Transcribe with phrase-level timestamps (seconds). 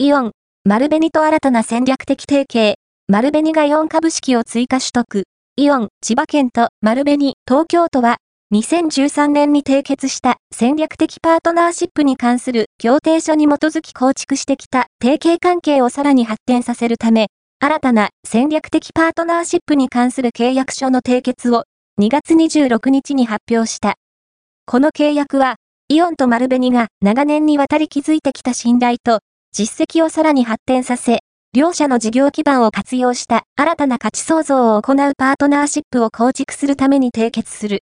[0.00, 0.30] イオン、
[0.64, 2.76] 丸紅と新たな戦略的提携、
[3.08, 5.24] 丸紅がイオン株式を追加取得、
[5.56, 8.18] イオン、千葉県と丸紅、東京都は、
[8.54, 17.26] 2013年に締結した戦略的パートナーシップに関する協定書に基づき構築してきた提携関係をさらに発展させるため、
[17.58, 21.64] 新たな戦略的パートナーシップに関する契約書の締結を
[22.00, 23.96] 2月26日に発表した。
[24.64, 25.56] この契約は、
[25.88, 29.22] イオンと丸紅が長年にわたり築いてきた信頼と
[29.58, 31.18] 実績をさらに発展させ、
[31.52, 37.82] 両社の事業基盤を活用した新たな価値創造を行うパートナーシップを構築するために締結する。